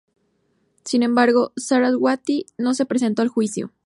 [0.83, 3.71] Sin embargo, Saraswati no se presentó al juicio.